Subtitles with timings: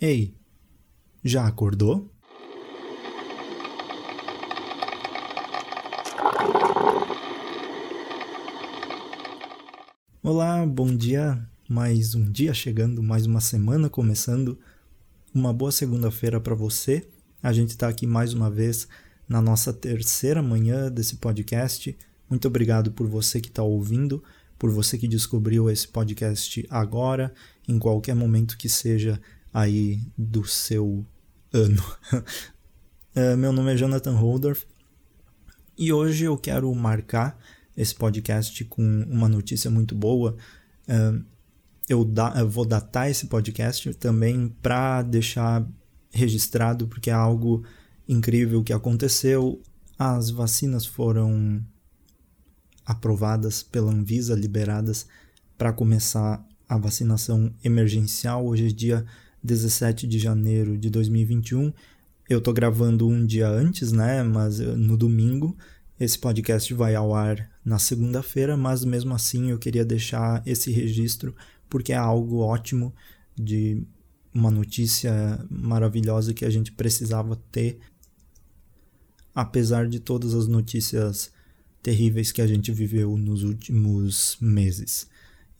[0.00, 0.34] Ei,
[1.22, 2.10] já acordou?
[10.20, 11.48] Olá, bom dia.
[11.68, 14.58] Mais um dia chegando, mais uma semana começando.
[15.32, 17.06] Uma boa segunda-feira para você.
[17.40, 18.88] A gente está aqui mais uma vez
[19.28, 21.96] na nossa terceira manhã desse podcast.
[22.28, 24.22] Muito obrigado por você que está ouvindo,
[24.58, 27.32] por você que descobriu esse podcast agora,
[27.68, 29.20] em qualquer momento que seja
[29.54, 31.06] aí do seu
[31.52, 31.82] ano.
[32.12, 34.66] uh, meu nome é Jonathan Holdorf
[35.78, 37.38] e hoje eu quero marcar
[37.76, 40.36] esse podcast com uma notícia muito boa.
[40.88, 41.24] Uh,
[41.88, 45.64] eu, da, eu vou datar esse podcast também para deixar
[46.10, 47.64] registrado, porque é algo
[48.08, 49.62] incrível que aconteceu.
[49.96, 51.64] As vacinas foram
[52.84, 55.06] aprovadas pela Anvisa, liberadas
[55.56, 58.46] para começar a vacinação emergencial.
[58.46, 59.06] Hoje é dia
[59.44, 61.70] 17 de janeiro de 2021.
[62.30, 64.22] Eu tô gravando um dia antes, né?
[64.22, 65.56] Mas eh, no domingo.
[66.00, 71.36] Esse podcast vai ao ar na segunda-feira, mas mesmo assim eu queria deixar esse registro
[71.68, 72.92] porque é algo ótimo
[73.36, 73.86] de
[74.32, 75.12] uma notícia
[75.48, 77.78] maravilhosa que a gente precisava ter,
[79.32, 81.30] apesar de todas as notícias
[81.80, 85.06] terríveis que a gente viveu nos últimos meses.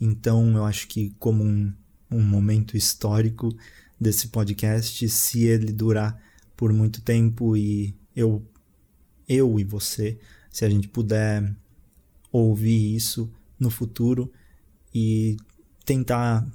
[0.00, 1.72] Então eu acho que como um
[2.14, 3.54] um momento histórico
[4.00, 6.20] desse podcast, se ele durar
[6.56, 8.42] por muito tempo e eu,
[9.28, 10.18] eu e você,
[10.50, 11.54] se a gente puder
[12.30, 14.30] ouvir isso no futuro
[14.94, 15.36] e
[15.84, 16.46] tentar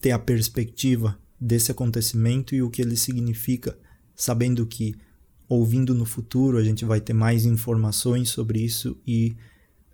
[0.00, 3.76] ter a perspectiva desse acontecimento e o que ele significa,
[4.14, 4.94] sabendo que
[5.48, 9.36] ouvindo no futuro a gente vai ter mais informações sobre isso e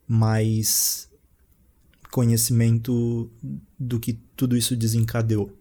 [0.06, 1.08] mais
[2.10, 3.30] conhecimento
[3.78, 5.57] do que tudo isso desencadeou.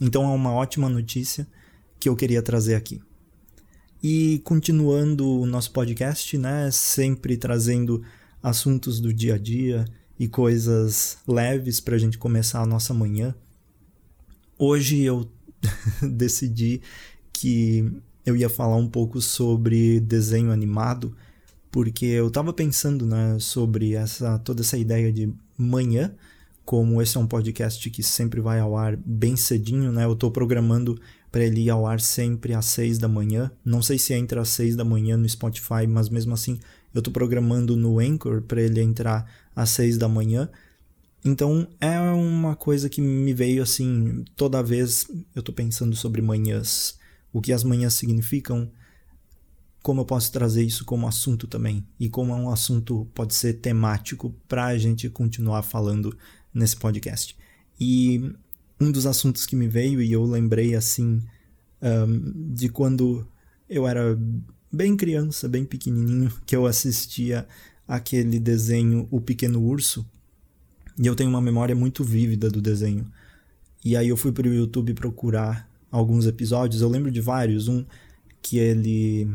[0.00, 1.46] Então é uma ótima notícia
[1.98, 3.00] que eu queria trazer aqui.
[4.02, 8.02] E continuando o nosso podcast, né, sempre trazendo
[8.42, 9.84] assuntos do dia a dia
[10.18, 13.34] e coisas leves para a gente começar a nossa manhã.
[14.58, 15.30] Hoje eu
[16.02, 16.80] decidi
[17.32, 17.92] que
[18.24, 21.14] eu ia falar um pouco sobre desenho animado,
[21.70, 26.14] porque eu estava pensando né, sobre essa toda essa ideia de manhã,
[26.70, 30.04] como esse é um podcast que sempre vai ao ar bem cedinho, né?
[30.04, 30.96] Eu estou programando
[31.28, 33.50] para ele ir ao ar sempre às 6 da manhã.
[33.64, 36.60] Não sei se entra às 6 da manhã no Spotify, mas mesmo assim
[36.94, 40.48] eu estou programando no Anchor para ele entrar às 6 da manhã.
[41.24, 46.96] Então é uma coisa que me veio assim, toda vez eu estou pensando sobre manhãs,
[47.32, 48.70] o que as manhãs significam,
[49.82, 53.54] como eu posso trazer isso como assunto também e como é um assunto pode ser
[53.54, 56.16] temático para a gente continuar falando
[56.52, 57.36] nesse podcast.
[57.80, 58.32] E
[58.80, 61.22] um dos assuntos que me veio e eu lembrei assim
[61.82, 63.26] um, de quando
[63.68, 64.18] eu era
[64.72, 67.46] bem criança, bem pequenininho, que eu assistia
[67.86, 70.06] aquele desenho O Pequeno Urso
[70.98, 73.10] e eu tenho uma memória muito vívida do desenho.
[73.84, 77.84] E aí eu fui para o YouTube procurar alguns episódios, eu lembro de vários, um
[78.42, 79.28] que ele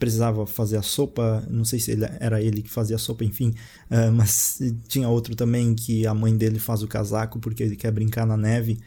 [0.00, 3.54] precisava fazer a sopa, não sei se ele, era ele que fazia a sopa, enfim,
[3.90, 7.92] uh, mas tinha outro também que a mãe dele faz o casaco porque ele quer
[7.92, 8.80] brincar na neve.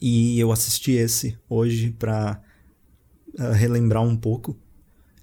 [0.00, 2.42] E eu assisti esse hoje para
[3.38, 4.58] uh, eh, relembrar um pouco.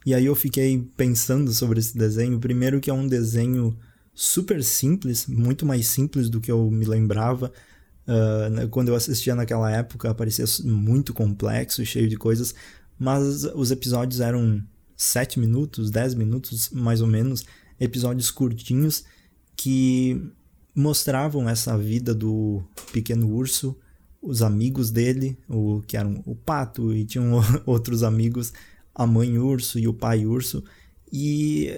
[0.05, 2.39] E aí eu fiquei pensando sobre esse desenho.
[2.39, 3.77] Primeiro que é um desenho
[4.13, 7.51] super simples, muito mais simples do que eu me lembrava.
[8.07, 12.53] Uh, quando eu assistia naquela época, parecia muito complexo, cheio de coisas,
[12.97, 14.63] mas os episódios eram
[14.95, 17.45] 7 minutos, 10 minutos mais ou menos,
[17.79, 19.03] episódios curtinhos
[19.55, 20.21] que
[20.75, 23.77] mostravam essa vida do pequeno urso,
[24.21, 28.53] os amigos dele, o que eram o pato e tinham outros amigos,
[28.95, 30.63] a mãe urso e o pai urso,
[31.11, 31.69] e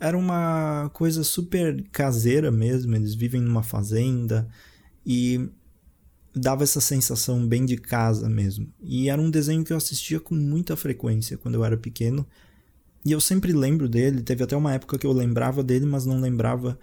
[0.00, 4.48] era uma coisa super caseira mesmo, eles vivem numa fazenda
[5.04, 5.48] e
[6.38, 8.68] dava essa sensação bem de casa mesmo.
[8.82, 12.26] E era um desenho que eu assistia com muita frequência quando eu era pequeno.
[13.04, 16.20] E eu sempre lembro dele, teve até uma época que eu lembrava dele, mas não
[16.20, 16.78] lembrava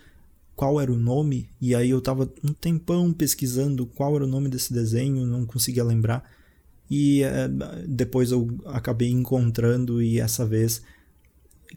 [0.55, 4.49] qual era o nome, e aí eu tava um tempão pesquisando qual era o nome
[4.49, 6.23] desse desenho, não conseguia lembrar.
[6.89, 7.49] E é,
[7.87, 10.81] depois eu acabei encontrando e essa vez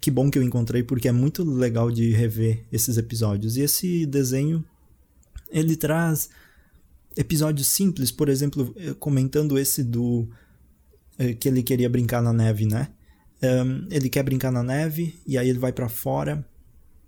[0.00, 3.56] que bom que eu encontrei porque é muito legal de rever esses episódios.
[3.56, 4.64] E esse desenho
[5.50, 6.28] ele traz
[7.16, 10.28] episódios simples, por exemplo, eh, comentando esse do
[11.18, 12.88] eh, que ele queria brincar na neve, né?
[13.42, 16.44] Um, ele quer brincar na neve e aí ele vai para fora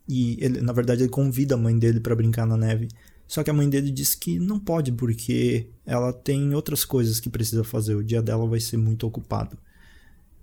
[0.08, 2.88] e ele, na verdade ele convida a mãe dele para brincar na neve
[3.26, 7.30] Só que a mãe dele disse que não pode porque ela tem outras coisas que
[7.30, 9.58] precisa fazer, o dia dela vai ser muito ocupado.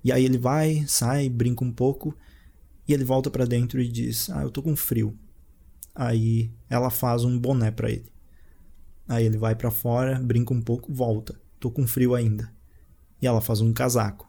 [0.03, 2.15] E aí ele vai, sai, brinca um pouco
[2.87, 5.17] e ele volta para dentro e diz: "Ah, eu tô com frio".
[5.95, 8.05] Aí ela faz um boné para ele.
[9.07, 11.39] Aí ele vai para fora, brinca um pouco, volta.
[11.59, 12.51] Tô com frio ainda.
[13.21, 14.27] E ela faz um casaco.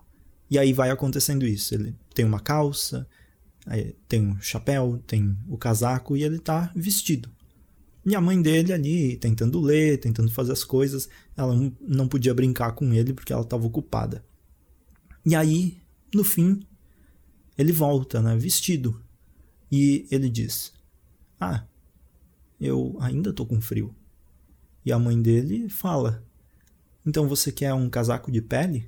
[0.50, 1.74] E aí vai acontecendo isso.
[1.74, 3.06] Ele tem uma calça,
[4.08, 7.28] tem um chapéu, tem o casaco e ele tá vestido.
[8.04, 12.72] E a mãe dele ali tentando ler, tentando fazer as coisas, ela não podia brincar
[12.72, 14.24] com ele porque ela estava ocupada.
[15.24, 15.78] E aí,
[16.14, 16.60] no fim,
[17.58, 19.02] ele volta, né, vestido.
[19.72, 20.72] E ele diz:
[21.40, 21.64] "Ah,
[22.60, 23.92] eu ainda tô com frio".
[24.86, 26.24] E a mãe dele fala:
[27.04, 28.86] "Então você quer um casaco de pele?"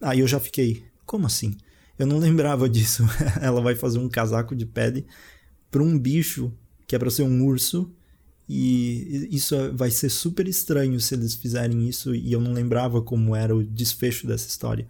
[0.00, 1.56] Aí eu já fiquei: "Como assim?"
[1.98, 3.04] Eu não lembrava disso.
[3.42, 5.06] ela vai fazer um casaco de pele
[5.70, 6.50] para um bicho
[6.86, 7.92] que é para ser um urso
[8.48, 13.36] e isso vai ser super estranho se eles fizerem isso e eu não lembrava como
[13.36, 14.88] era o desfecho dessa história.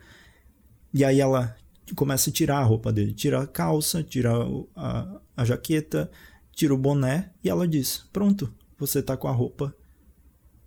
[0.95, 1.57] E aí ela
[1.97, 4.33] começa a tirar a roupa dele, tira a calça, tira
[4.77, 6.11] a, a jaqueta,
[6.53, 9.75] tira o boné e ela diz: "Pronto, você tá com a roupa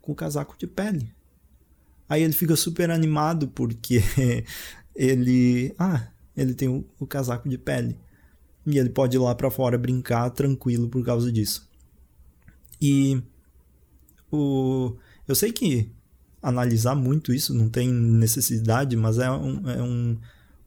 [0.04, 1.12] com casaco de pele".
[2.08, 4.04] Aí ele fica super animado porque
[4.96, 7.98] ele, ah, ele tem o, o casaco de pele.
[8.68, 11.68] E ele pode ir lá para fora brincar tranquilo por causa disso.
[12.80, 13.22] E
[14.32, 14.96] o,
[15.28, 15.90] eu sei que
[16.42, 20.18] analisar muito isso não tem necessidade, mas é um, é um,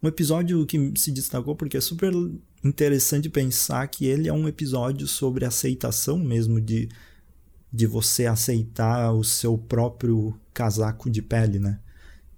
[0.02, 2.12] um episódio que se destacou porque é super
[2.64, 6.88] interessante pensar que ele é um episódio sobre aceitação mesmo, de,
[7.76, 11.78] de você aceitar o seu próprio casaco de pele, né?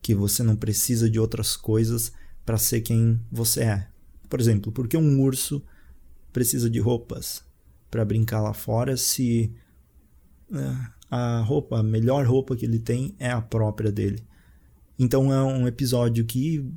[0.03, 2.13] Que você não precisa de outras coisas
[2.45, 3.89] para ser quem você é.
[4.29, 5.63] Por exemplo, por que um urso
[6.33, 7.45] precisa de roupas
[7.89, 9.55] para brincar lá fora se
[10.53, 10.77] é,
[11.09, 14.21] a roupa, a melhor roupa que ele tem é a própria dele?
[14.99, 16.69] Então é um episódio que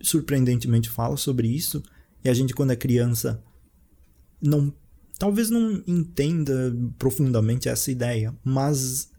[0.00, 1.82] surpreendentemente fala sobre isso
[2.22, 3.42] e a gente quando é criança
[4.40, 4.72] não
[5.18, 9.10] talvez não entenda profundamente essa ideia, mas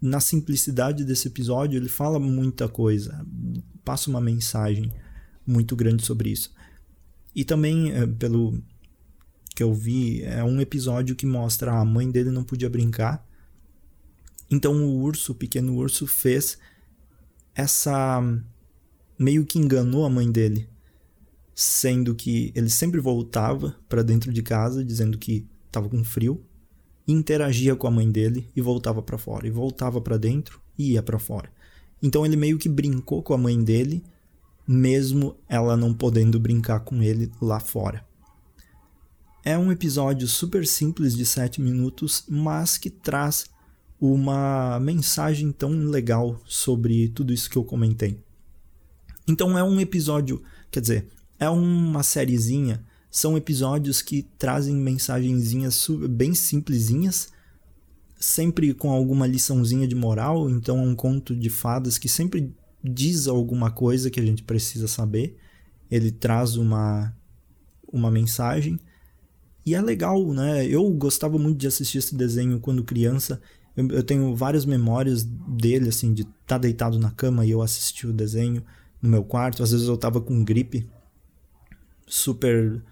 [0.00, 3.24] na simplicidade desse episódio ele fala muita coisa,
[3.84, 4.92] passa uma mensagem
[5.46, 6.52] muito grande sobre isso.
[7.34, 8.62] E também, é, pelo
[9.54, 13.26] que eu vi, é um episódio que mostra a mãe dele não podia brincar.
[14.50, 16.58] Então o urso, o pequeno urso, fez
[17.54, 18.20] essa.
[19.18, 20.68] meio que enganou a mãe dele.
[21.54, 26.42] Sendo que ele sempre voltava para dentro de casa dizendo que estava com frio,
[27.06, 31.02] interagia com a mãe dele e voltava para fora, e voltava para dentro e ia
[31.02, 31.50] para fora.
[32.02, 34.02] Então ele meio que brincou com a mãe dele
[34.66, 38.04] mesmo ela não podendo brincar com ele lá fora.
[39.44, 43.46] É um episódio super simples de 7 minutos, mas que traz
[44.00, 48.18] uma mensagem tão legal sobre tudo isso que eu comentei.
[49.26, 51.08] Então é um episódio, quer dizer,
[51.42, 57.32] é uma sériezinha, são episódios que trazem mensagenzinhas bem simplesinhas,
[58.18, 63.26] sempre com alguma liçãozinha de moral, então é um conto de fadas que sempre diz
[63.26, 65.36] alguma coisa que a gente precisa saber,
[65.90, 67.12] ele traz uma,
[67.92, 68.78] uma mensagem.
[69.66, 70.64] E é legal, né?
[70.66, 73.40] Eu gostava muito de assistir esse desenho quando criança.
[73.76, 77.62] Eu, eu tenho várias memórias dele, assim, de estar tá deitado na cama e eu
[77.62, 78.64] assistir o desenho
[79.00, 79.62] no meu quarto.
[79.62, 80.88] Às vezes eu tava com gripe,
[82.12, 82.82] super.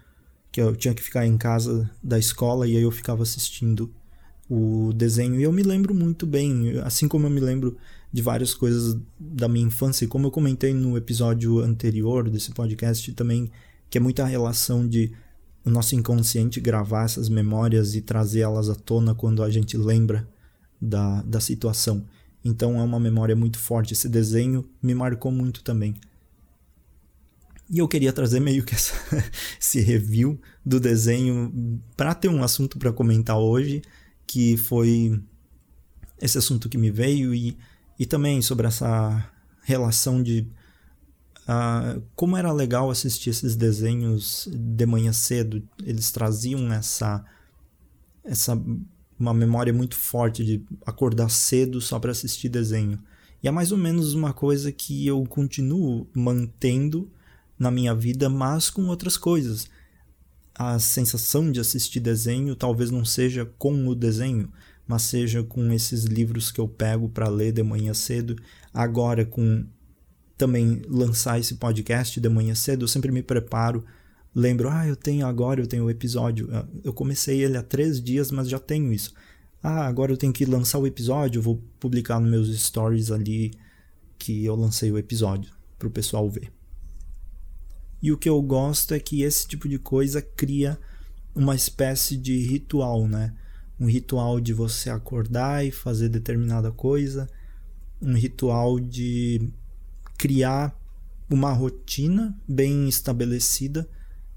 [0.51, 3.93] que eu tinha que ficar em casa da escola e aí eu ficava assistindo
[4.49, 5.39] o desenho.
[5.39, 7.77] E eu me lembro muito bem, assim como eu me lembro
[8.11, 13.13] de várias coisas da minha infância, e como eu comentei no episódio anterior desse podcast
[13.13, 13.49] também,
[13.89, 15.13] que é muita relação de
[15.63, 20.27] o nosso inconsciente gravar essas memórias e trazer elas à tona quando a gente lembra
[20.81, 22.03] da, da situação.
[22.43, 23.93] Então é uma memória muito forte.
[23.93, 25.95] Esse desenho me marcou muito também.
[27.71, 28.93] E eu queria trazer meio que essa,
[29.59, 33.81] esse review do desenho para ter um assunto para comentar hoje,
[34.27, 35.23] que foi
[36.19, 37.57] esse assunto que me veio e
[38.01, 40.47] e também sobre essa relação de
[41.47, 45.61] uh, como era legal assistir esses desenhos de manhã cedo.
[45.85, 47.23] Eles traziam essa
[48.23, 48.59] essa
[49.19, 52.99] uma memória muito forte de acordar cedo só para assistir desenho.
[53.43, 57.07] E é mais ou menos uma coisa que eu continuo mantendo
[57.61, 59.67] na minha vida, mas com outras coisas.
[60.55, 64.51] A sensação de assistir desenho talvez não seja com o desenho,
[64.87, 68.35] mas seja com esses livros que eu pego para ler de manhã cedo,
[68.73, 69.63] agora com
[70.35, 73.85] também lançar esse podcast de manhã cedo, eu sempre me preparo,
[74.33, 78.01] lembro, ah, eu tenho agora, eu tenho o episódio, ah, eu comecei ele há três
[78.01, 79.13] dias, mas já tenho isso.
[79.61, 83.51] Ah, agora eu tenho que lançar o episódio, vou publicar nos meus stories ali
[84.17, 86.51] que eu lancei o episódio para o pessoal ver.
[88.01, 90.79] E o que eu gosto é que esse tipo de coisa cria
[91.35, 93.33] uma espécie de ritual, né?
[93.79, 97.29] Um ritual de você acordar e fazer determinada coisa,
[98.01, 99.49] um ritual de
[100.17, 100.75] criar
[101.29, 103.87] uma rotina bem estabelecida,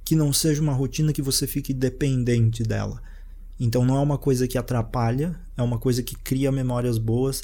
[0.05, 3.03] que não seja uma rotina que você fique dependente dela.
[3.59, 7.41] Então não é uma coisa que atrapalha, é uma coisa que cria memórias boas.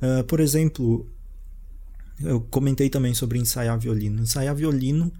[0.00, 1.06] Uh, por exemplo,
[2.20, 4.22] eu comentei também sobre ensaiar violino.
[4.22, 5.12] Ensaiar violino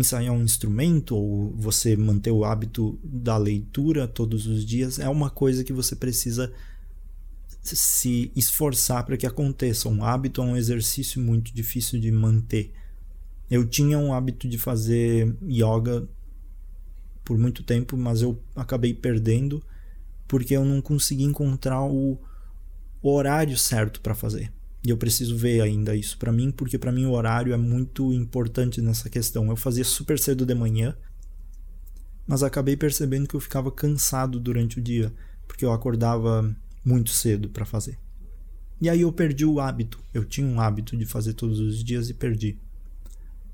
[0.00, 5.30] ensaiar um instrumento ou você manter o hábito da leitura todos os dias é uma
[5.30, 6.52] coisa que você precisa
[7.62, 9.88] se esforçar para que aconteça.
[9.88, 12.72] Um hábito é um exercício muito difícil de manter.
[13.50, 16.08] Eu tinha um hábito de fazer yoga
[17.24, 19.62] por muito tempo, mas eu acabei perdendo
[20.26, 22.18] porque eu não consegui encontrar o
[23.02, 24.52] horário certo para fazer.
[24.82, 28.12] E eu preciso ver ainda isso para mim, porque para mim o horário é muito
[28.12, 29.48] importante nessa questão.
[29.48, 30.96] Eu fazia super cedo de manhã,
[32.26, 35.12] mas acabei percebendo que eu ficava cansado durante o dia,
[35.46, 37.98] porque eu acordava muito cedo para fazer.
[38.80, 40.02] E aí eu perdi o hábito.
[40.14, 42.58] Eu tinha um hábito de fazer todos os dias e perdi.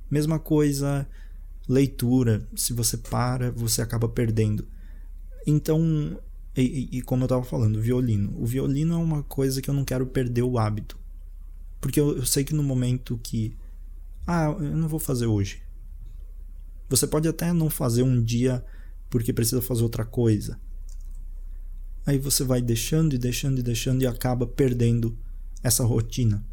[0.09, 1.09] Mesma coisa,
[1.69, 2.47] leitura.
[2.55, 4.69] Se você para, você acaba perdendo.
[5.45, 6.17] Então,
[6.57, 8.33] e, e, como eu estava falando, violino.
[8.41, 10.97] O violino é uma coisa que eu não quero perder o hábito.
[11.81, 13.57] Porque eu, eu sei que no momento que.
[14.27, 15.63] Ah, eu não vou fazer hoje.
[16.89, 18.65] Você pode até não fazer um dia
[19.09, 20.59] porque precisa fazer outra coisa.
[22.05, 25.17] Aí você vai deixando e deixando e deixando e acaba perdendo
[25.63, 26.45] essa rotina.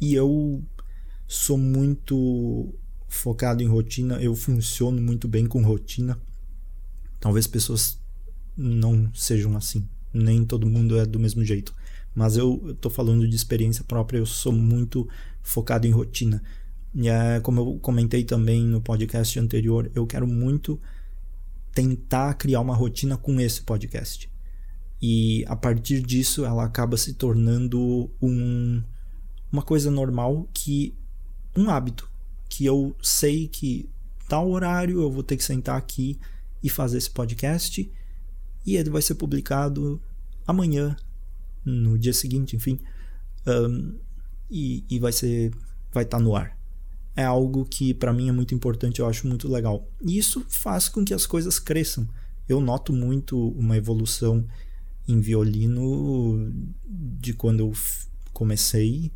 [0.00, 0.64] E eu
[1.26, 2.74] sou muito
[3.08, 6.20] focado em rotina, eu funciono muito bem com rotina.
[7.20, 7.98] Talvez pessoas
[8.56, 11.74] não sejam assim, nem todo mundo é do mesmo jeito
[12.16, 15.06] mas eu estou falando de experiência própria, eu sou muito
[15.42, 16.42] focado em rotina.
[16.94, 20.80] E é, como eu comentei também no podcast anterior, eu quero muito
[21.74, 24.30] tentar criar uma rotina com esse podcast.
[25.00, 28.82] E a partir disso ela acaba se tornando um,
[29.52, 30.94] uma coisa normal que
[31.54, 32.10] um hábito
[32.48, 33.90] que eu sei que
[34.26, 36.18] tal horário eu vou ter que sentar aqui
[36.62, 37.92] e fazer esse podcast
[38.64, 40.00] e ele vai ser publicado
[40.46, 40.96] amanhã
[41.66, 42.78] no dia seguinte, enfim,
[43.46, 43.98] um,
[44.50, 45.52] e, e vai ser,
[45.92, 46.56] vai estar tá no ar.
[47.14, 49.90] É algo que para mim é muito importante, eu acho muito legal.
[50.02, 52.08] E isso faz com que as coisas cresçam.
[52.48, 54.46] Eu noto muito uma evolução
[55.08, 56.52] em violino
[56.84, 57.72] de quando eu
[58.32, 59.10] comecei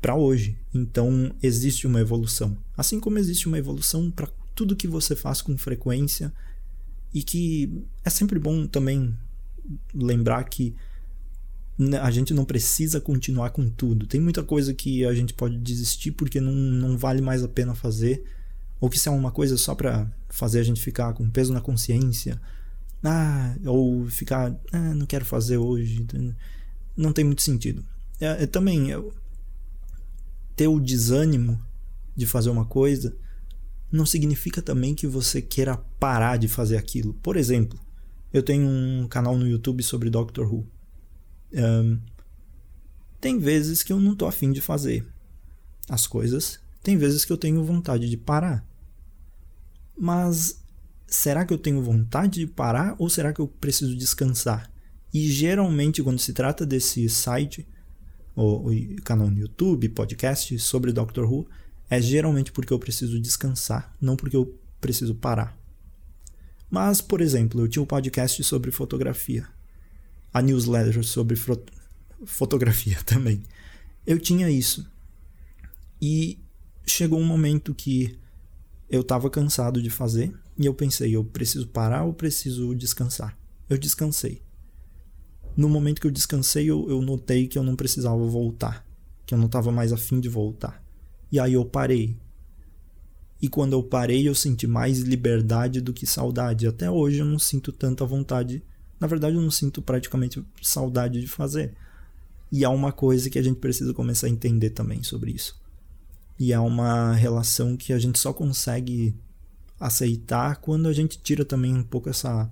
[0.00, 0.58] para hoje.
[0.74, 2.56] Então existe uma evolução.
[2.76, 6.32] Assim como existe uma evolução para tudo que você faz com frequência
[7.14, 9.16] e que é sempre bom também
[9.94, 10.74] lembrar que
[12.00, 14.06] a gente não precisa continuar com tudo.
[14.06, 17.74] Tem muita coisa que a gente pode desistir porque não, não vale mais a pena
[17.74, 18.22] fazer.
[18.80, 21.60] Ou que se é uma coisa só para fazer a gente ficar com peso na
[21.60, 22.40] consciência.
[23.02, 26.06] Ah, ou ficar, ah, não quero fazer hoje.
[26.96, 27.84] Não tem muito sentido.
[28.20, 29.02] É, é também é,
[30.56, 31.60] ter o desânimo
[32.14, 33.16] de fazer uma coisa
[33.90, 37.14] não significa também que você queira parar de fazer aquilo.
[37.14, 37.78] Por exemplo,
[38.32, 40.66] eu tenho um canal no YouTube sobre Doctor Who.
[41.52, 41.98] Um,
[43.20, 45.06] tem vezes que eu não tô afim de fazer
[45.88, 48.64] as coisas, tem vezes que eu tenho vontade de parar.
[49.96, 50.62] Mas
[51.06, 54.70] será que eu tenho vontade de parar ou será que eu preciso descansar?
[55.12, 57.66] E geralmente, quando se trata desse site,
[58.34, 58.70] ou,
[59.04, 61.46] canal no YouTube, podcast sobre Doctor Who,
[61.90, 65.58] é geralmente porque eu preciso descansar, não porque eu preciso parar.
[66.70, 69.46] Mas, por exemplo, eu tinha um podcast sobre fotografia
[70.32, 71.36] a newsletter sobre
[72.24, 73.42] fotografia também.
[74.06, 74.90] Eu tinha isso.
[76.00, 76.38] E
[76.86, 78.18] chegou um momento que
[78.88, 83.38] eu estava cansado de fazer e eu pensei, eu preciso parar ou preciso descansar?
[83.68, 84.42] Eu descansei.
[85.56, 88.86] No momento que eu descansei, eu, eu notei que eu não precisava voltar,
[89.26, 90.82] que eu não estava mais afim de voltar.
[91.30, 92.16] E aí eu parei.
[93.40, 96.66] E quando eu parei, eu senti mais liberdade do que saudade.
[96.66, 98.62] Até hoje eu não sinto tanta vontade
[99.00, 101.72] na verdade eu não sinto praticamente saudade de fazer.
[102.52, 105.58] E há uma coisa que a gente precisa começar a entender também sobre isso.
[106.38, 109.14] E é uma relação que a gente só consegue
[109.78, 112.50] aceitar quando a gente tira também um pouco essa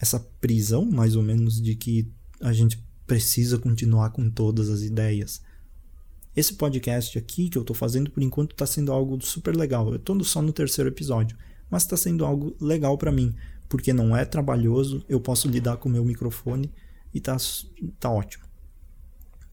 [0.00, 2.10] essa prisão, mais ou menos, de que
[2.40, 5.40] a gente precisa continuar com todas as ideias.
[6.34, 9.88] Esse podcast aqui que eu estou fazendo por enquanto está sendo algo super legal.
[9.90, 11.36] Eu estou só no terceiro episódio,
[11.70, 13.32] mas está sendo algo legal para mim
[13.72, 16.70] porque não é trabalhoso, eu posso lidar com o meu microfone
[17.14, 17.38] e tá,
[17.98, 18.44] tá ótimo.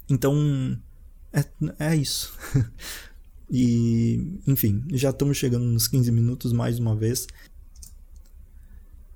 [0.09, 0.77] Então,
[1.31, 1.45] é,
[1.79, 2.37] é isso.
[3.49, 7.27] e, enfim, já estamos chegando nos 15 minutos mais uma vez.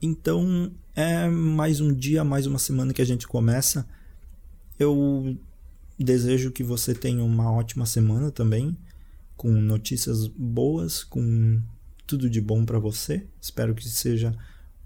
[0.02, 3.86] Então, é mais um dia, mais uma semana que a gente começa.
[4.80, 5.38] Eu
[6.00, 8.78] desejo que você tenha uma ótima semana também,
[9.36, 11.62] com notícias boas, com
[12.08, 13.28] tudo de bom para você.
[13.42, 14.34] Espero que seja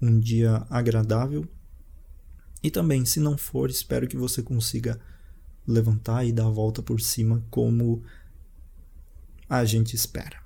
[0.02, 1.48] um dia agradável.
[2.64, 5.00] E também, se não for, espero que você consiga
[5.68, 8.04] levantar e dar a volta por cima como
[9.50, 10.42] a gente espera.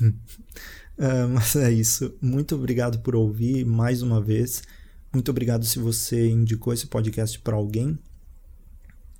[0.00, 2.14] uh, mas é isso.
[2.20, 4.62] Muito obrigado por ouvir mais uma vez.
[5.12, 7.98] Muito obrigado se você indicou esse podcast para alguém.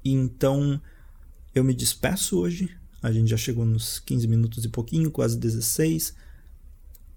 [0.04, 0.80] Então,
[1.54, 2.70] eu me despeço hoje.
[3.02, 6.14] A gente já chegou nos 15 minutos e pouquinho, quase 16.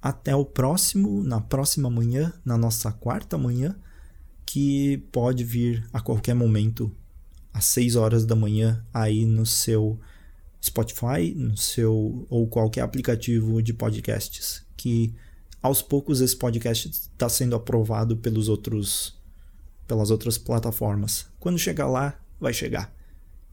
[0.03, 3.73] Até o próximo, na próxima manhã, na nossa quarta manhã,
[4.45, 6.93] que pode vir a qualquer momento,
[7.53, 9.97] às 6 horas da manhã, aí no seu
[10.61, 15.15] Spotify, no seu ou qualquer aplicativo de podcasts, que
[15.61, 19.17] aos poucos esse podcast está sendo aprovado pelos outros
[19.87, 21.27] pelas outras plataformas.
[21.39, 22.93] Quando chegar lá, vai chegar.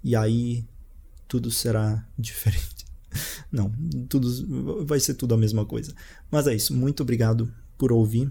[0.02, 0.64] E aí
[1.28, 2.79] tudo será diferente.
[3.50, 3.72] Não,
[4.08, 5.94] tudo vai ser tudo a mesma coisa.
[6.30, 6.74] Mas é isso.
[6.74, 8.30] Muito obrigado por ouvir.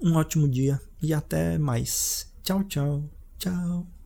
[0.00, 2.30] Um ótimo dia e até mais.
[2.42, 3.04] Tchau, tchau.
[3.38, 3.97] Tchau.